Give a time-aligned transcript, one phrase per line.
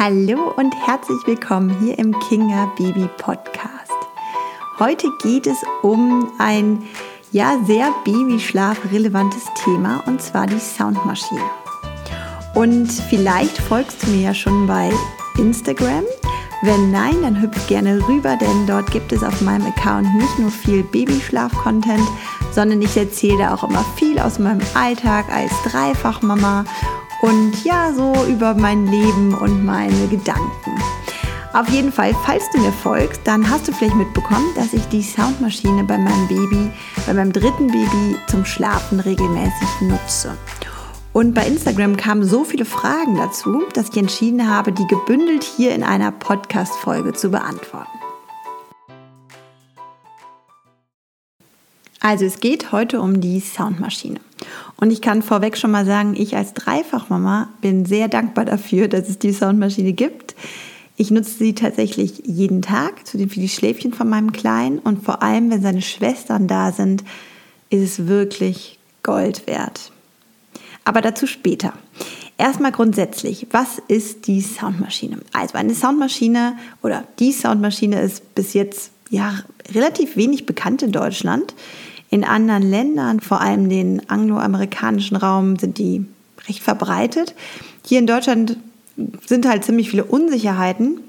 [0.00, 3.90] Hallo und herzlich willkommen hier im Kinga Baby Podcast.
[4.78, 6.84] Heute geht es um ein
[7.32, 11.42] ja sehr Babyschlaf relevantes Thema und zwar die Soundmaschine.
[12.54, 14.92] Und vielleicht folgst du mir ja schon bei
[15.36, 16.04] Instagram.
[16.62, 20.52] Wenn nein, dann hüpf gerne rüber, denn dort gibt es auf meinem Account nicht nur
[20.52, 22.06] viel Babyschlaf-Content,
[22.52, 26.64] sondern ich erzähle da auch immer viel aus meinem Alltag als Dreifachmama
[27.22, 30.78] und ja, so über mein Leben und meine Gedanken.
[31.52, 35.02] Auf jeden Fall, falls du mir folgst, dann hast du vielleicht mitbekommen, dass ich die
[35.02, 36.70] Soundmaschine bei meinem Baby,
[37.06, 40.36] bei meinem dritten Baby zum Schlafen regelmäßig nutze.
[41.12, 45.74] Und bei Instagram kamen so viele Fragen dazu, dass ich entschieden habe, die gebündelt hier
[45.74, 47.88] in einer Podcast-Folge zu beantworten.
[52.00, 54.20] Also es geht heute um die Soundmaschine.
[54.76, 59.08] Und ich kann vorweg schon mal sagen, ich als Dreifachmama bin sehr dankbar dafür, dass
[59.08, 60.34] es die Soundmaschine gibt.
[60.96, 65.50] Ich nutze sie tatsächlich jeden Tag für die Schläfchen von meinem Kleinen und vor allem,
[65.50, 67.04] wenn seine Schwestern da sind,
[67.70, 69.92] ist es wirklich Gold wert.
[70.84, 71.72] Aber dazu später.
[72.36, 75.18] Erstmal grundsätzlich, was ist die Soundmaschine?
[75.32, 79.34] Also eine Soundmaschine oder die Soundmaschine ist bis jetzt ja
[79.74, 81.54] relativ wenig bekannt in Deutschland.
[82.10, 86.06] In anderen Ländern, vor allem den angloamerikanischen Raum, sind die
[86.48, 87.34] recht verbreitet.
[87.84, 88.56] Hier in Deutschland
[89.26, 91.00] sind halt ziemlich viele Unsicherheiten.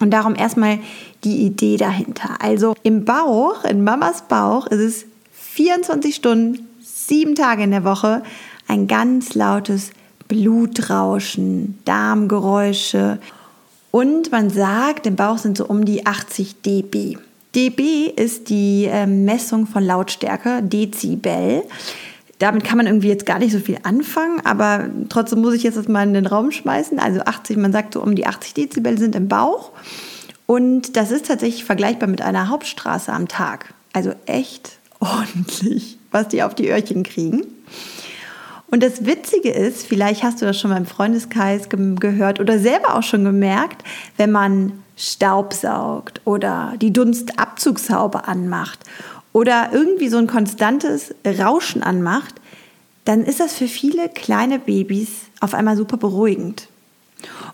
[0.00, 0.78] Und darum erstmal
[1.22, 2.36] die Idee dahinter.
[2.40, 8.22] Also im Bauch, in Mamas Bauch, ist es 24 Stunden, sieben Tage in der Woche
[8.66, 9.90] ein ganz lautes
[10.26, 13.18] Blutrauschen, Darmgeräusche.
[13.90, 17.18] Und man sagt, im Bauch sind so um die 80 dB
[17.54, 21.62] dB ist die äh, Messung von Lautstärke, Dezibel.
[22.38, 25.76] Damit kann man irgendwie jetzt gar nicht so viel anfangen, aber trotzdem muss ich jetzt
[25.76, 26.98] das mal in den Raum schmeißen.
[26.98, 29.70] Also 80, man sagt so um die 80 Dezibel sind im Bauch.
[30.46, 33.72] Und das ist tatsächlich vergleichbar mit einer Hauptstraße am Tag.
[33.92, 37.44] Also echt ordentlich, was die auf die Öhrchen kriegen.
[38.74, 42.58] Und das Witzige ist, vielleicht hast du das schon mal im Freundeskreis ge gehört oder
[42.58, 43.84] selber auch schon gemerkt,
[44.16, 48.80] wenn man Staubsaugt oder die Dunstabzugshaube anmacht
[49.32, 52.34] oder irgendwie so ein konstantes Rauschen anmacht,
[53.04, 56.66] dann ist das für viele kleine Babys auf einmal super beruhigend.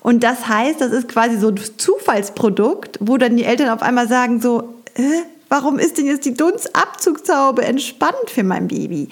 [0.00, 4.08] Und das heißt, das ist quasi so ein Zufallsprodukt, wo dann die Eltern auf einmal
[4.08, 5.02] sagen so, äh,
[5.50, 9.10] warum ist denn jetzt die Dunstabzugshaube entspannt für mein Baby?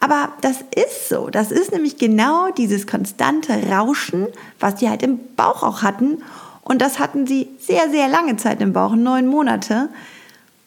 [0.00, 1.28] Aber das ist so.
[1.28, 4.28] Das ist nämlich genau dieses konstante Rauschen,
[4.60, 6.22] was die halt im Bauch auch hatten
[6.68, 9.88] und das hatten sie sehr, sehr lange Zeit im Bauch, neun Monate.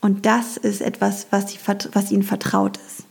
[0.02, 1.59] Und das ist etwas, was, sie,
[1.94, 3.06] was ihnen vertraut ist.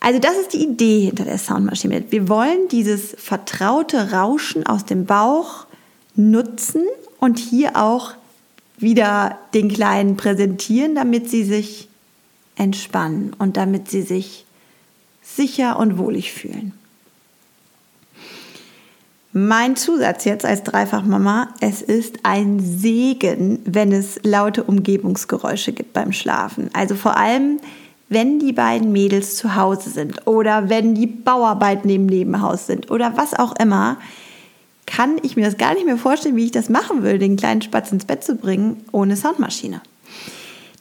[0.00, 2.04] Also das ist die Idee hinter der Soundmaschine.
[2.08, 5.66] Wir wollen dieses vertraute Rauschen aus dem Bauch
[6.14, 6.84] nutzen
[7.20, 8.14] und hier auch
[8.78, 11.88] wieder den Kleinen präsentieren, damit sie sich
[12.56, 14.45] entspannen und damit sie sich
[15.34, 16.72] sicher und wohlig fühlen.
[19.32, 26.12] Mein Zusatz jetzt als Dreifachmama, es ist ein Segen, wenn es laute Umgebungsgeräusche gibt beim
[26.12, 26.70] Schlafen.
[26.72, 27.58] Also vor allem,
[28.08, 33.18] wenn die beiden Mädels zu Hause sind oder wenn die Bauarbeiten im Nebenhaus sind oder
[33.18, 33.98] was auch immer,
[34.86, 37.60] kann ich mir das gar nicht mehr vorstellen, wie ich das machen will, den kleinen
[37.60, 39.82] Spatz ins Bett zu bringen ohne Soundmaschine.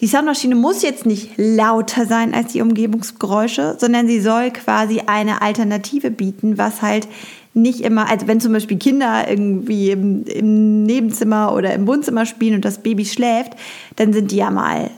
[0.02, 5.42] Die Soundmaschine muss jetzt nicht lauter sein als die Umgebungsgeräusche, sondern sie soll quasi eine
[5.42, 7.08] Alternative bieten, was halt
[7.54, 12.56] nicht immer, also wenn zum Beispiel Kinder irgendwie im, im, Nebenzimmer oder im Wohnzimmer spielen
[12.56, 13.54] und das Baby schläft,
[13.96, 14.90] dann sind die ja mal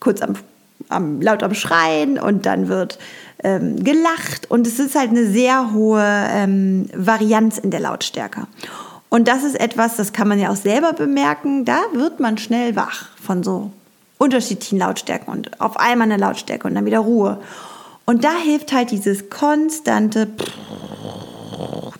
[0.00, 0.34] kurz am,
[0.90, 2.98] am laut am Schreien und dann wird
[3.42, 8.46] ähm, gelacht und es ist halt eine sehr hohe ähm, Varianz in der Lautstärke.
[9.08, 12.76] Und das ist etwas, das kann man ja auch selber bemerken, da wird man schnell
[12.76, 13.70] wach von so
[14.24, 17.40] unterschiedlichen Lautstärken und auf einmal eine Lautstärke und dann wieder Ruhe.
[18.06, 20.28] Und da hilft halt dieses konstante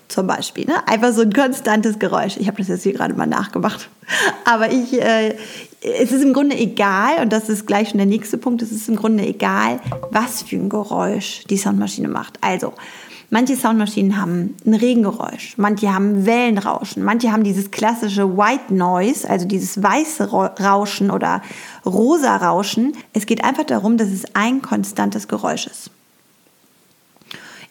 [0.07, 0.65] zum Beispiel.
[0.65, 0.87] Ne?
[0.87, 2.37] Einfach so ein konstantes Geräusch.
[2.37, 3.89] Ich habe das jetzt hier gerade mal nachgemacht.
[4.45, 5.35] Aber ich, äh,
[5.81, 8.87] es ist im Grunde egal, und das ist gleich schon der nächste Punkt, es ist
[8.87, 9.79] im Grunde egal,
[10.11, 12.37] was für ein Geräusch die Soundmaschine macht.
[12.41, 12.73] Also,
[13.29, 19.45] manche Soundmaschinen haben ein Regengeräusch, manche haben Wellenrauschen, manche haben dieses klassische White Noise, also
[19.47, 21.41] dieses weiße Rauschen oder
[21.85, 22.93] rosa Rauschen.
[23.13, 25.91] Es geht einfach darum, dass es ein konstantes Geräusch ist.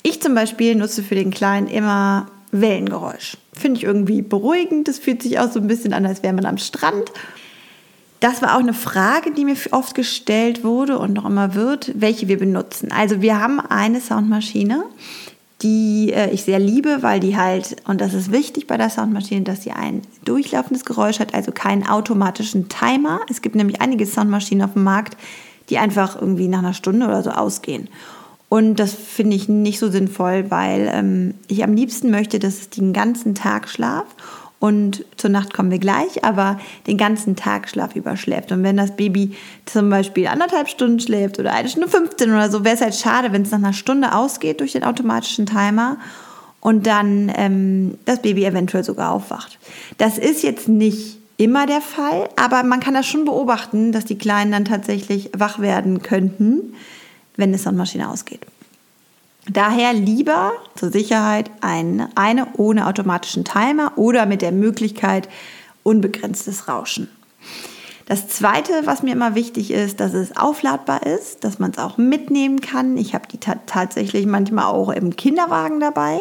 [0.02, 3.36] Ich zum Beispiel nutze für den Kleinen immer Wellengeräusch.
[3.52, 4.86] Finde ich irgendwie beruhigend.
[4.86, 7.10] Das fühlt sich auch so ein bisschen an, als wäre man am Strand.
[8.20, 12.28] Das war auch eine Frage, die mir oft gestellt wurde und noch immer wird, welche
[12.28, 12.90] wir benutzen.
[12.92, 14.84] Also wir haben eine Soundmaschine,
[15.64, 19.42] die äh, ich sehr liebe, weil die halt, und das ist wichtig bei der Soundmaschine,
[19.42, 23.20] dass sie ein durchlaufendes Geräusch hat, also keinen automatischen Timer.
[23.28, 25.16] Es gibt nämlich einige Soundmaschinen auf dem Markt,
[25.70, 27.88] die einfach irgendwie nach einer Stunde oder so ausgehen.
[28.50, 32.70] Und das finde ich nicht so sinnvoll, weil ähm, ich am liebsten möchte, dass es
[32.70, 34.04] den ganzen Tag schlaf
[34.64, 38.50] und zur Nacht kommen wir gleich, aber den ganzen Tag Schlaf überschläft.
[38.50, 42.64] Und wenn das Baby zum Beispiel anderthalb Stunden schläft oder eine Stunde 15 oder so,
[42.64, 45.98] wäre es halt schade, wenn es nach einer Stunde ausgeht durch den automatischen Timer
[46.60, 49.58] und dann ähm, das Baby eventuell sogar aufwacht.
[49.98, 54.16] Das ist jetzt nicht immer der Fall, aber man kann das schon beobachten, dass die
[54.16, 56.72] Kleinen dann tatsächlich wach werden könnten,
[57.36, 58.40] wenn es Sonnenmaschine ausgeht.
[59.50, 65.28] Daher lieber zur Sicherheit eine, eine ohne automatischen Timer oder mit der Möglichkeit
[65.82, 67.08] unbegrenztes Rauschen.
[68.06, 71.96] Das Zweite, was mir immer wichtig ist, dass es aufladbar ist, dass man es auch
[71.96, 72.98] mitnehmen kann.
[72.98, 76.18] Ich habe die tatsächlich manchmal auch im Kinderwagen dabei,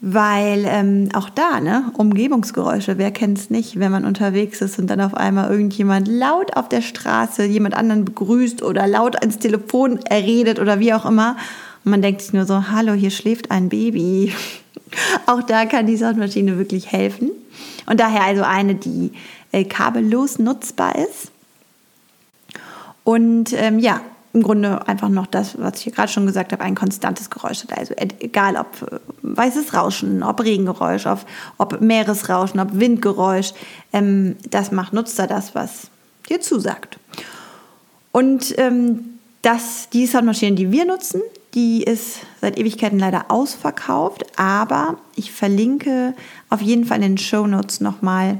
[0.00, 4.88] weil ähm, auch da, ne, Umgebungsgeräusche, wer kennt es nicht, wenn man unterwegs ist und
[4.88, 9.98] dann auf einmal irgendjemand laut auf der Straße jemand anderen begrüßt oder laut ins Telefon
[10.08, 11.36] redet oder wie auch immer.
[11.84, 14.32] Und man denkt sich nur so, hallo, hier schläft ein Baby.
[15.26, 17.30] Auch da kann die Soundmaschine wirklich helfen.
[17.86, 19.12] Und daher also eine, die
[19.52, 21.30] äh, kabellos nutzbar ist.
[23.04, 24.00] Und ähm, ja,
[24.32, 27.62] im Grunde einfach noch das, was ich hier gerade schon gesagt habe, ein konstantes Geräusch
[27.62, 27.78] hat.
[27.78, 31.24] Also egal ob äh, weißes Rauschen, ob Regengeräusch, ob,
[31.58, 33.52] ob Meeresrauschen, ob Windgeräusch,
[33.92, 35.88] ähm, das macht, nutzt er das, was
[36.28, 36.98] dir zusagt.
[38.10, 41.20] Und ähm, das, die Soundmaschine, die wir nutzen,
[41.54, 46.14] die ist seit Ewigkeiten leider ausverkauft, aber ich verlinke
[46.50, 48.38] auf jeden Fall in den Show Notes nochmal.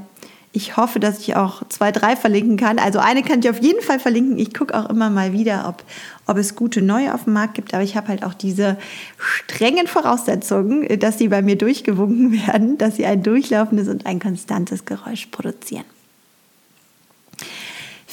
[0.51, 2.79] Ich hoffe, dass ich auch zwei, drei verlinken kann.
[2.79, 4.39] Also eine kann ich auf jeden Fall verlinken.
[4.39, 5.83] Ich gucke auch immer mal wieder, ob,
[6.27, 7.73] ob es gute neue auf dem Markt gibt.
[7.73, 8.77] Aber ich habe halt auch diese
[9.17, 14.85] strengen Voraussetzungen, dass sie bei mir durchgewunken werden, dass sie ein durchlaufendes und ein konstantes
[14.85, 15.83] Geräusch produzieren.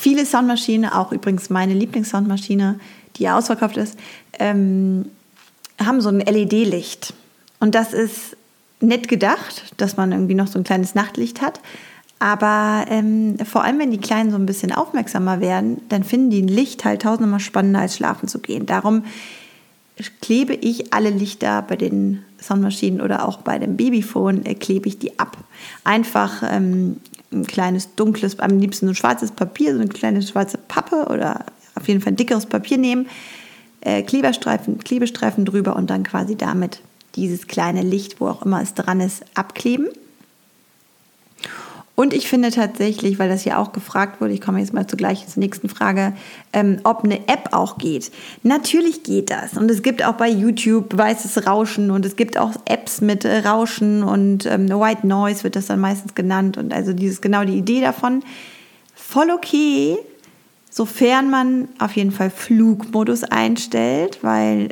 [0.02, 2.80] Viele Soundmaschinen, auch übrigens meine Lieblingssoundmaschine,
[3.14, 3.96] die ausverkauft ist,
[4.36, 5.04] ähm,
[5.80, 7.14] haben so ein LED-Licht.
[7.60, 8.36] Und das ist
[8.80, 11.60] nett gedacht, dass man irgendwie noch so ein kleines Nachtlicht hat.
[12.18, 16.42] Aber ähm, vor allem, wenn die Kleinen so ein bisschen aufmerksamer werden, dann finden die
[16.42, 18.66] ein Licht halt tausendmal spannender als schlafen zu gehen.
[18.66, 19.04] Darum
[20.20, 24.98] klebe ich alle Lichter bei den Soundmaschinen oder auch bei dem Babyphone, äh, klebe ich
[24.98, 25.36] die ab.
[25.84, 26.96] Einfach ähm,
[27.32, 31.46] ein kleines dunkles, am liebsten so ein schwarzes Papier, so eine kleine schwarze Pappe oder
[31.74, 33.06] auf jeden Fall dickeres Papier nehmen,
[33.80, 36.80] äh, Kleberstreifen, Klebestreifen drüber und dann quasi damit
[37.16, 39.88] dieses kleine Licht, wo auch immer es dran ist, abkleben.
[41.94, 45.26] Und ich finde tatsächlich, weil das ja auch gefragt wurde, ich komme jetzt mal zugleich
[45.28, 46.14] zur nächsten Frage,
[46.54, 48.10] ähm, ob eine App auch geht.
[48.42, 49.58] Natürlich geht das.
[49.58, 53.40] Und es gibt auch bei YouTube weißes Rauschen und es gibt auch Apps mit äh,
[53.40, 56.56] Rauschen und ähm, White Noise wird das dann meistens genannt.
[56.56, 58.22] Und also dieses genau die Idee davon.
[58.94, 59.98] Voll okay,
[60.70, 64.70] sofern man auf jeden Fall Flugmodus einstellt, weil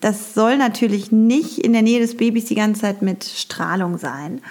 [0.00, 4.42] das soll natürlich nicht in der Nähe des Babys die ganze Zeit mit Strahlung sein.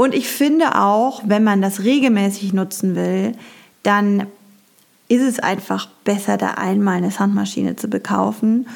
[0.00, 3.32] Und ich finde auch, wenn man das regelmäßig nutzen will,
[3.82, 4.28] dann
[5.08, 8.68] ist es einfach besser, da einmal eine Sandmaschine zu bekaufen,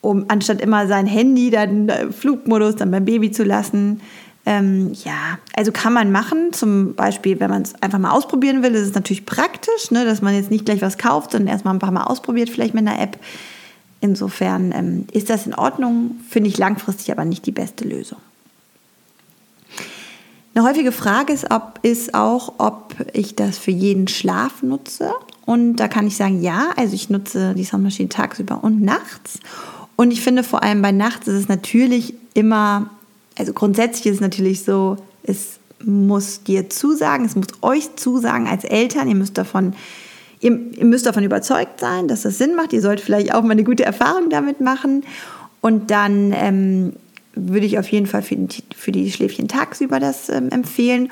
[0.00, 4.00] um anstatt immer sein Handy dann äh, Flugmodus dann beim Baby zu lassen.
[4.46, 6.54] Ähm, ja, also kann man machen.
[6.54, 10.22] Zum Beispiel, wenn man es einfach mal ausprobieren will, ist es natürlich praktisch, ne, dass
[10.22, 12.98] man jetzt nicht gleich was kauft, sondern erstmal ein paar Mal ausprobiert, vielleicht mit einer
[12.98, 13.18] App.
[14.00, 18.16] Insofern ähm, ist das in Ordnung, finde ich langfristig aber nicht die beste Lösung.
[20.60, 25.10] Eine häufige Frage ist, ob, ist auch, ob ich das für jeden Schlaf nutze.
[25.46, 29.40] Und da kann ich sagen, ja, also ich nutze die Soundmaschine tagsüber und nachts.
[29.96, 32.90] Und ich finde vor allem bei nachts ist es natürlich immer,
[33.38, 38.64] also grundsätzlich ist es natürlich so, es muss dir zusagen, es muss euch zusagen als
[38.64, 39.72] Eltern, ihr müsst davon,
[40.40, 42.74] ihr, ihr müsst davon überzeugt sein, dass das Sinn macht.
[42.74, 45.04] Ihr sollt vielleicht auch mal eine gute Erfahrung damit machen.
[45.62, 46.92] Und dann ähm,
[47.34, 48.36] würde ich auf jeden Fall für,
[48.74, 51.10] für die Schläfchen tagsüber das ähm, empfehlen.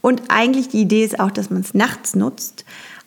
[0.00, 2.64] Und eigentlich die Idee ist auch, dass man es nachts nutzt.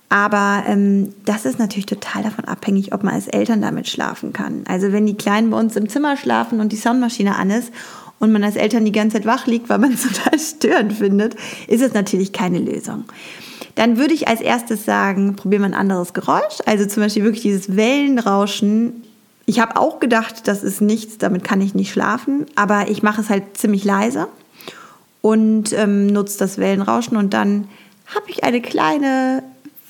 [0.10, 4.65] Aber ähm, das ist natürlich total davon abhängig, ob man als Eltern damit schlafen kann.
[4.68, 7.72] Also wenn die Kleinen bei uns im Zimmer schlafen und die Soundmaschine an ist
[8.20, 11.36] und man als Eltern die ganze Zeit wach liegt, weil man es total störend findet,
[11.68, 13.06] ist es natürlich keine Lösung.
[13.75, 16.60] Dann würde ich als erstes sagen, probieren wir ein anderes Geräusch.
[16.65, 19.03] Also zum Beispiel wirklich dieses Wellenrauschen
[19.51, 23.20] ich habe auch gedacht, das ist nichts, damit kann ich nicht schlafen, aber ich mache
[23.20, 24.29] es halt ziemlich leise
[25.20, 27.67] und ähm, nutze das Wellenrauschen und dann
[28.15, 29.43] habe ich eine kleine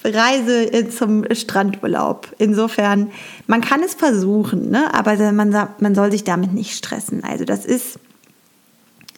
[0.03, 2.33] Reise zum Strandurlaub.
[2.39, 3.11] Insofern,
[3.45, 4.91] man kann es versuchen, ne?
[4.95, 7.23] aber man, man soll sich damit nicht stressen.
[7.23, 7.99] Also das ist,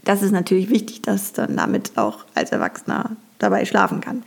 [0.04, 4.24] das ist natürlich wichtig, dass dann damit auch als Erwachsener dabei schlafen kann.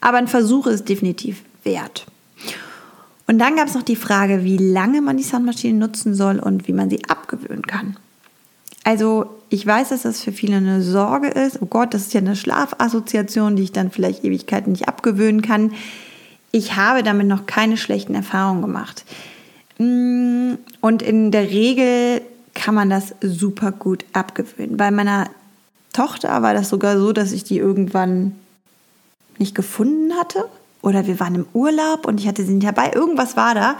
[0.00, 2.06] Aber ein Versuch ist definitiv wert.
[3.28, 6.66] Und dann gab es noch die Frage, wie lange man die Soundmaschine nutzen soll und
[6.66, 7.96] wie man sie abgewöhnen kann.
[8.84, 11.60] Also ich weiß, dass das für viele eine Sorge ist.
[11.60, 15.72] Oh Gott, das ist ja eine Schlafassoziation, die ich dann vielleicht Ewigkeiten nicht abgewöhnen kann.
[16.52, 19.04] Ich habe damit noch keine schlechten Erfahrungen gemacht.
[19.76, 22.22] Mm, und in der Regel
[22.54, 24.78] kann man das super gut abgewöhnen.
[24.78, 25.28] Bei meiner
[25.92, 28.34] Tochter war das sogar so, dass ich die irgendwann
[29.36, 30.46] nicht gefunden hatte.
[30.82, 32.92] Oder wir waren im Urlaub und ich hatte sie nicht dabei.
[32.92, 33.76] Irgendwas war da.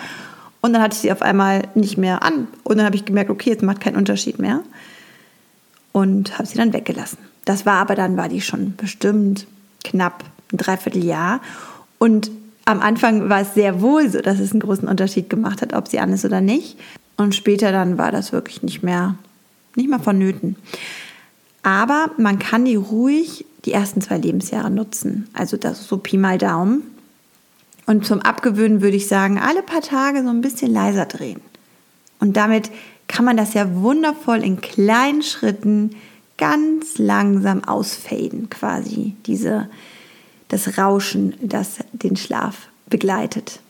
[0.61, 2.49] Und dann hatte ich sie auf einmal nicht mehr an.
[2.65, 4.63] Und dann habe ich gemerkt, okay, es macht keinen Unterschied mehr
[5.93, 7.19] und habe sie dann weggelassen.
[7.45, 9.47] Das war aber dann, war die schon bestimmt
[9.85, 11.41] knapp ein Dreivierteljahr.
[11.99, 12.31] Und
[12.65, 15.89] am Anfang war es sehr wohl so, dass es einen großen Unterschied gemacht hat, ob
[15.89, 16.79] sie an ist oder nicht.
[17.17, 19.17] Und später dann war das wirklich nicht mehr,
[19.75, 20.57] nicht mehr vonnöten.
[21.63, 25.29] Aber man kann die ruhig die ersten zwei Lebensjahre nutzen.
[25.33, 26.83] Also das ist so Pi mal Daumen.
[27.87, 31.41] Und zum Abgewöhnen würde ich sagen, alle paar Tage so ein bisschen leiser drehen.
[32.21, 32.71] Und damit
[33.07, 35.97] kann man das ja wundervoll in kleinen Schritten
[36.37, 39.69] ganz langsam ausfaden, quasi diese,
[40.49, 43.61] das Rauschen, das den Schlaf begleitet.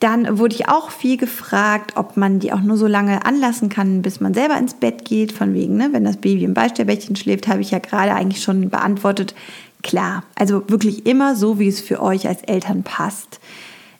[0.00, 4.02] Dann wurde ich auch viel gefragt, ob man die auch nur so lange anlassen kann,
[4.02, 5.32] bis man selber ins Bett geht.
[5.32, 8.70] Von wegen, ne, wenn das Baby im Beistellbettchen schläft, habe ich ja gerade eigentlich schon
[8.70, 9.34] beantwortet.
[9.82, 13.40] Klar, also wirklich immer so, wie es für euch als Eltern passt.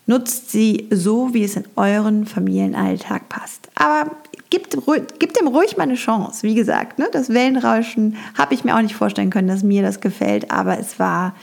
[0.06, 3.68] Nutzt sie so, wie es in euren Familienalltag passt.
[3.74, 4.10] Aber
[4.50, 4.76] gibt,
[5.18, 6.44] gibt dem ruhig mal eine Chance.
[6.44, 10.00] Wie gesagt, ne, das Wellenrauschen habe ich mir auch nicht vorstellen können, dass mir das
[10.00, 11.34] gefällt, aber es war,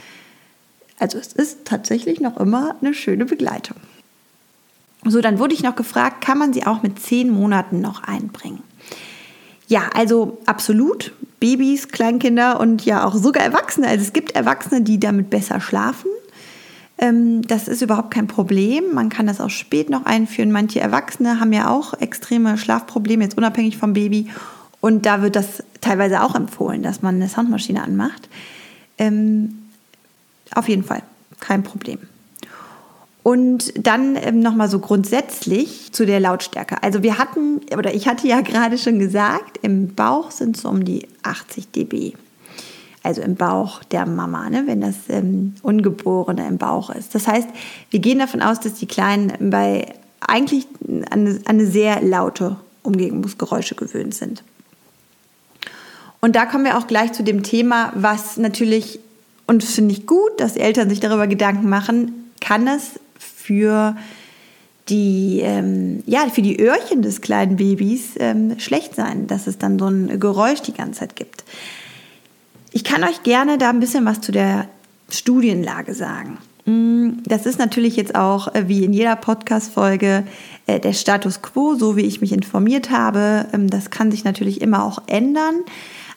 [0.98, 3.78] also es ist tatsächlich noch immer eine schöne Begleitung.
[5.08, 8.64] So, dann wurde ich noch gefragt, kann man sie auch mit zehn Monaten noch einbringen?
[9.68, 11.14] Ja, also absolut.
[11.40, 13.88] Babys, Kleinkinder und ja auch sogar Erwachsene.
[13.88, 16.10] Also es gibt Erwachsene, die damit besser schlafen.
[16.98, 18.94] Ähm, das ist überhaupt kein Problem.
[18.94, 20.52] Man kann das auch spät noch einführen.
[20.52, 24.30] Manche Erwachsene haben ja auch extreme Schlafprobleme, jetzt unabhängig vom Baby.
[24.82, 28.30] Und da wird das teilweise auch empfohlen, dass man eine Soundmaschine anmacht.
[28.98, 29.66] Ähm,
[30.54, 31.04] auf jeden Fall,
[31.40, 32.00] kein Problem.
[33.26, 36.84] Und dann ähm, nochmal so grundsätzlich zu der Lautstärke.
[36.84, 40.86] Also wir hatten, oder ich hatte ja gerade schon gesagt, im Bauch sind es um
[40.86, 42.14] die 80 dB
[43.02, 47.14] also im Bauch der Mama, ne, wenn das ähm, Ungeborene im Bauch ist.
[47.14, 47.48] Das heißt,
[47.92, 50.68] wir gehen davon aus, dass die Kleinen bei eigentlich
[51.12, 54.44] eine, eine sehr laute Umgebungsgeräusche gewöhnt sind.
[56.20, 59.00] Und da kommen wir auch gleich zu dem Thema, was natürlich,
[59.46, 63.00] und finde ich gut, dass Eltern sich darüber Gedanken machen, kann es
[63.46, 63.96] für
[64.90, 69.80] die, ähm, ja, für die Öhrchen des kleinen Babys ähm, schlecht sein, dass es dann
[69.80, 71.44] so ein Geräusch die ganze Zeit gibt.
[72.72, 74.68] Ich kann euch gerne da ein bisschen was zu der
[75.10, 76.38] Studienlage sagen.
[76.66, 80.24] Mm, das ist natürlich jetzt auch äh, wie in jeder Podcast-Folge
[80.68, 83.46] äh, der Status quo, so wie ich mich informiert habe.
[83.54, 85.56] Ähm, das kann sich natürlich immer auch ändern.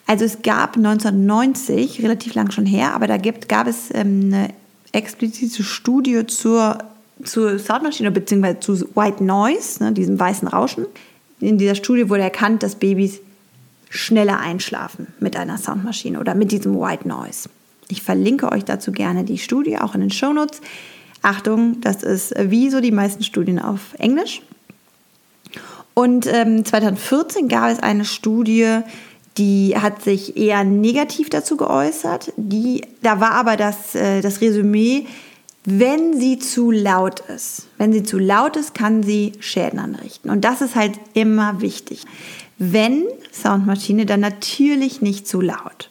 [0.06, 4.49] Also es gab 1990, relativ lang schon her, aber da gibt, gab es ähm, eine
[4.92, 6.78] explizite Studie zur,
[7.25, 8.61] zur Soundmaschine bzw.
[8.61, 10.87] zu White Noise, ne, diesem weißen Rauschen.
[11.41, 13.21] In dieser Studie wurde erkannt, dass Babys
[13.91, 17.49] schneller einschlafen mit einer Soundmaschine oder mit diesem White Noise.
[17.89, 20.61] Ich verlinke euch dazu gerne die Studie, auch in den Shownotes.
[21.23, 24.43] Achtung, das ist wie so die meisten Studien auf Englisch.
[25.95, 28.83] Und ähm, 2014 gab es eine Studie,
[29.37, 32.33] die hat sich eher negativ dazu geäußert.
[32.37, 35.07] Die, da war aber das, äh, das Resümee,
[35.71, 37.67] wenn sie zu laut ist.
[37.77, 40.31] Wenn sie zu laut ist, kann sie Schäden anrichten.
[40.31, 42.05] Und das ist halt immer wichtig.
[42.59, 45.91] Wenn Soundmaschine, dann natürlich nicht zu laut.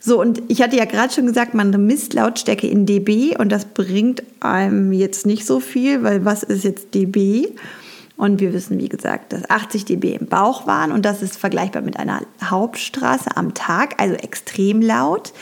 [0.00, 3.64] So, und ich hatte ja gerade schon gesagt, man misst Lautstärke in dB und das
[3.64, 7.48] bringt einem jetzt nicht so viel, weil was ist jetzt dB?
[8.16, 11.82] Und wir wissen, wie gesagt, dass 80 dB im Bauch waren und das ist vergleichbar
[11.82, 15.32] mit einer Hauptstraße am Tag, also extrem laut.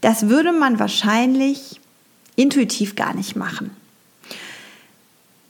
[0.00, 1.80] Das würde man wahrscheinlich
[2.36, 3.70] intuitiv gar nicht machen.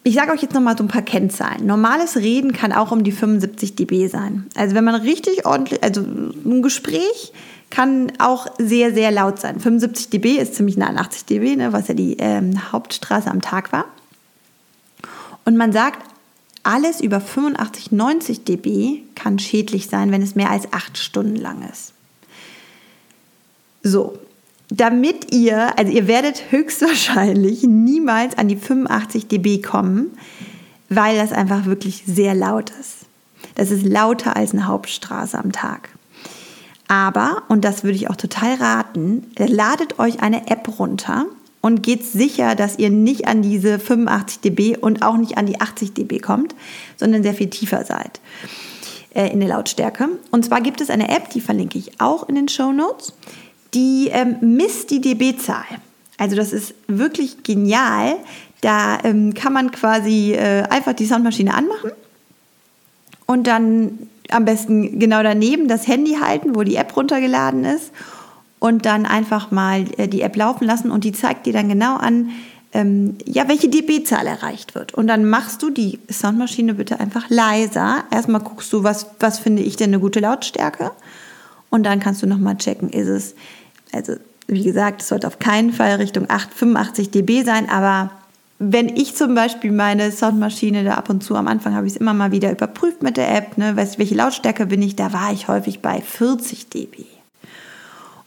[0.05, 1.66] Ich sage euch jetzt nochmal so ein paar Kennzahlen.
[1.66, 4.47] Normales Reden kann auch um die 75 dB sein.
[4.55, 7.33] Also wenn man richtig ordentlich, also ein Gespräch
[7.71, 9.59] kann auch sehr, sehr laut sein.
[9.59, 13.40] 75 dB ist ziemlich nah an 80 dB, ne, was ja die ähm, Hauptstraße am
[13.40, 13.87] Tag war.
[15.45, 15.99] Und man sagt,
[16.62, 21.69] alles über 85, 90 dB kann schädlich sein, wenn es mehr als acht Stunden lang
[21.69, 21.93] ist.
[23.83, 24.19] So,
[24.68, 30.16] damit ihr, also ihr werdet höchstwahrscheinlich niemals an die 85 dB kommen,
[30.88, 33.06] weil das einfach wirklich sehr laut ist.
[33.54, 35.90] Das ist lauter als eine Hauptstraße am Tag.
[36.88, 41.26] Aber, und das würde ich auch total raten, ladet euch eine App runter
[41.61, 45.61] und geht sicher, dass ihr nicht an diese 85 dB und auch nicht an die
[45.61, 46.54] 80 dB kommt,
[46.96, 48.20] sondern sehr viel tiefer seid
[49.14, 50.08] äh, in der Lautstärke.
[50.30, 53.14] Und zwar gibt es eine App, die verlinke ich auch in den Show Notes,
[53.76, 55.66] die ähm, misst die dB-Zahl.
[56.18, 58.16] Also das ist wirklich genial.
[58.62, 61.92] Da ähm, kann man quasi äh, einfach die Soundmaschine anmachen
[63.26, 67.92] und dann am besten genau daneben das Handy halten, wo die App runtergeladen ist
[68.59, 71.97] und dann einfach mal äh, die App laufen lassen und die zeigt dir dann genau
[71.97, 72.30] an,
[72.73, 74.95] ähm, ja, welche dB-Zahl erreicht wird.
[74.95, 78.04] Und dann machst du die Soundmaschine bitte einfach leiser.
[78.11, 80.92] Erstmal guckst du, was, was finde ich denn eine gute Lautstärke.
[81.71, 83.35] Und dann kannst du nochmal checken, ist es,
[83.93, 84.14] also
[84.49, 88.11] wie gesagt, es sollte auf keinen Fall Richtung 8, 85 dB sein, aber
[88.59, 92.00] wenn ich zum Beispiel meine Soundmaschine da ab und zu am Anfang habe ich es
[92.00, 95.33] immer mal wieder überprüft mit der App, ne, weißt, welche Lautstärke bin ich, da war
[95.33, 97.05] ich häufig bei 40 dB.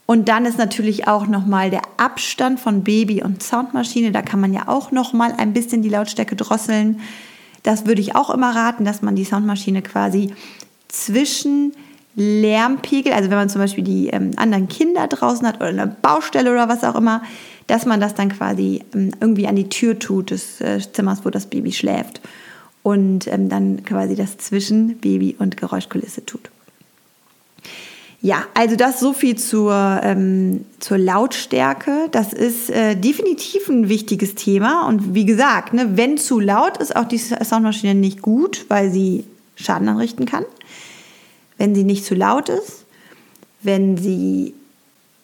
[0.06, 4.10] Und dann ist natürlich auch nochmal der Abstand von Baby und Soundmaschine.
[4.10, 6.98] Da kann man ja auch nochmal ein bisschen die Lautstärke drosseln.
[7.62, 10.34] Das würde ich auch immer raten, dass man die Soundmaschine quasi
[10.88, 11.74] zwischen
[12.16, 16.50] Lärmpegel, also wenn man zum Beispiel die ähm, anderen Kinder draußen hat oder eine Baustelle
[16.50, 17.22] oder was auch immer,
[17.66, 21.30] dass man das dann quasi ähm, irgendwie an die Tür tut des äh, Zimmers, wo
[21.30, 22.20] das Baby schläft
[22.82, 26.50] und ähm, dann quasi das zwischen Baby und Geräuschkulisse tut.
[28.22, 32.08] Ja, also das so viel zur, ähm, zur Lautstärke.
[32.10, 34.86] Das ist äh, definitiv ein wichtiges Thema.
[34.86, 39.24] Und wie gesagt, ne, wenn zu laut ist, auch die Soundmaschine nicht gut, weil sie
[39.56, 40.44] Schaden anrichten kann.
[41.60, 42.86] Wenn sie nicht zu laut ist,
[43.60, 44.54] wenn sie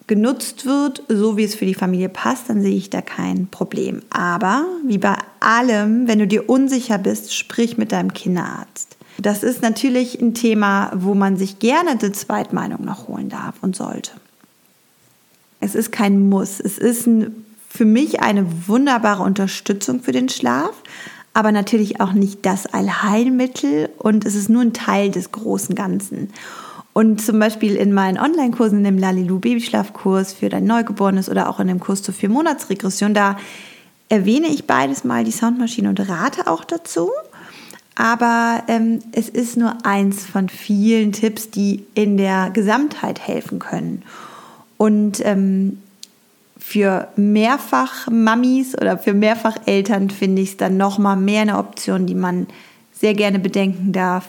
[0.05, 4.03] genutzt wird, so wie es für die Familie passt, dann sehe ich da kein Problem.
[4.11, 8.97] Aber wie bei allem, wenn du dir unsicher bist, sprich mit deinem Kinderarzt.
[9.17, 13.75] Das ist natürlich ein Thema, wo man sich gerne eine Zweitmeinung noch holen darf und
[13.75, 14.11] sollte.
[15.59, 16.59] Es ist kein Muss.
[16.59, 20.75] Es ist ein, für mich eine wunderbare Unterstützung für den Schlaf,
[21.37, 26.31] aber natürlich auch nicht das Allheilmittel und es ist nur ein Teil des großen Ganzen.
[26.93, 31.59] Und zum Beispiel in meinen Online-Kursen, in dem Lalilu Babyschlafkurs für dein Neugeborenes oder auch
[31.59, 33.37] in dem Kurs zur Vier-Monats-Regression, da
[34.09, 37.11] erwähne ich beides mal die Soundmaschine und rate auch dazu.
[37.93, 44.01] Aber ähm, es ist nur eins von vielen Tipps, die in der Gesamtheit helfen können.
[44.77, 45.77] Und ähm,
[46.69, 52.45] für Mehrfach-Mamis oder für Mehrfach-Eltern finde ich es dann nochmal mehr eine Option, die man
[52.91, 54.27] sehr gerne bedenken darf,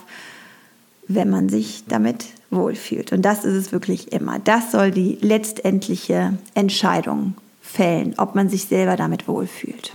[1.09, 3.11] wenn man sich damit wohlfühlt.
[3.11, 4.39] Und das ist es wirklich immer.
[4.39, 9.91] Das soll die letztendliche Entscheidung fällen, ob man sich selber damit wohlfühlt.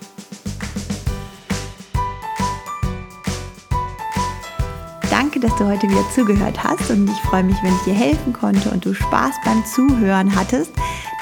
[5.09, 8.33] Danke, dass du heute wieder zugehört hast und ich freue mich, wenn ich dir helfen
[8.33, 10.73] konnte und du Spaß beim Zuhören hattest.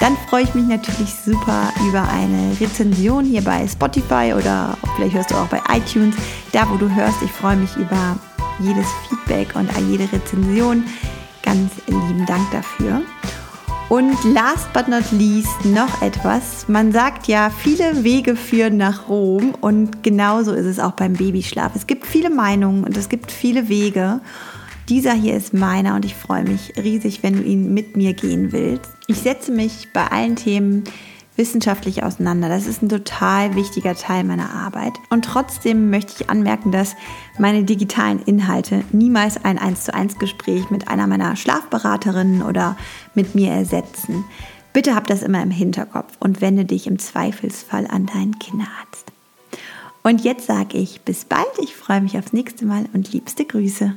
[0.02, 5.30] Dann freue ich mich natürlich super über eine Rezension hier bei Spotify oder vielleicht hörst
[5.30, 6.16] du auch bei iTunes,
[6.50, 7.22] da wo du hörst.
[7.22, 8.18] Ich freue mich über
[8.58, 10.82] jedes Feedback und jede Rezension.
[11.44, 13.02] Ganz lieben Dank dafür.
[13.90, 16.66] Und last but not least noch etwas.
[16.66, 21.76] Man sagt ja, viele Wege führen nach Rom und genauso ist es auch beim Babyschlaf.
[21.76, 24.20] Es gibt viele Meinungen und es gibt viele Wege.
[24.88, 28.52] Dieser hier ist meiner und ich freue mich riesig, wenn du ihn mit mir gehen
[28.52, 28.90] willst.
[29.06, 30.84] Ich setze mich bei allen Themen
[31.36, 32.48] wissenschaftlich auseinander.
[32.48, 34.92] Das ist ein total wichtiger Teil meiner Arbeit.
[35.08, 36.94] Und trotzdem möchte ich anmerken, dass
[37.38, 42.76] meine digitalen Inhalte niemals ein 1 zu 1 Gespräch mit einer meiner Schlafberaterinnen oder
[43.14, 44.24] mit mir ersetzen.
[44.72, 49.12] Bitte hab das immer im Hinterkopf und wende dich im Zweifelsfall an deinen Kinderarzt.
[50.02, 53.94] Und jetzt sage ich bis bald, ich freue mich aufs nächste Mal und liebste Grüße.